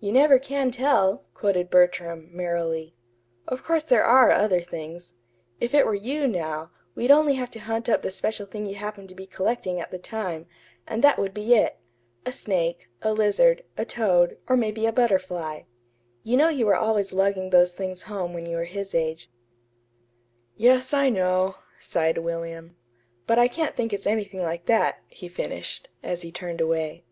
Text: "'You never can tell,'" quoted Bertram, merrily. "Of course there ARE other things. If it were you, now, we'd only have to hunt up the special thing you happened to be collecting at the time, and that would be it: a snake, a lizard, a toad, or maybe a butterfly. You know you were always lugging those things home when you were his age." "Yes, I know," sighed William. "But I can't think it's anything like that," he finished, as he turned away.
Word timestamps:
"'You 0.00 0.10
never 0.10 0.38
can 0.38 0.70
tell,'" 0.70 1.26
quoted 1.34 1.68
Bertram, 1.68 2.30
merrily. 2.34 2.94
"Of 3.46 3.62
course 3.62 3.82
there 3.82 4.02
ARE 4.02 4.30
other 4.30 4.62
things. 4.62 5.12
If 5.60 5.74
it 5.74 5.84
were 5.84 5.92
you, 5.94 6.26
now, 6.26 6.70
we'd 6.94 7.10
only 7.10 7.34
have 7.34 7.50
to 7.50 7.58
hunt 7.60 7.90
up 7.90 8.00
the 8.00 8.10
special 8.10 8.46
thing 8.46 8.64
you 8.64 8.76
happened 8.76 9.10
to 9.10 9.14
be 9.14 9.26
collecting 9.26 9.78
at 9.78 9.90
the 9.90 9.98
time, 9.98 10.46
and 10.86 11.04
that 11.04 11.18
would 11.18 11.34
be 11.34 11.54
it: 11.56 11.76
a 12.24 12.32
snake, 12.32 12.88
a 13.02 13.12
lizard, 13.12 13.64
a 13.76 13.84
toad, 13.84 14.38
or 14.48 14.56
maybe 14.56 14.86
a 14.86 14.92
butterfly. 14.92 15.64
You 16.22 16.38
know 16.38 16.48
you 16.48 16.64
were 16.64 16.74
always 16.74 17.12
lugging 17.12 17.50
those 17.50 17.74
things 17.74 18.04
home 18.04 18.32
when 18.32 18.46
you 18.46 18.56
were 18.56 18.64
his 18.64 18.94
age." 18.94 19.30
"Yes, 20.56 20.94
I 20.94 21.10
know," 21.10 21.56
sighed 21.80 22.16
William. 22.16 22.76
"But 23.26 23.38
I 23.38 23.48
can't 23.48 23.76
think 23.76 23.92
it's 23.92 24.06
anything 24.06 24.40
like 24.40 24.64
that," 24.64 25.02
he 25.08 25.28
finished, 25.28 25.90
as 26.02 26.22
he 26.22 26.32
turned 26.32 26.62
away. 26.62 27.04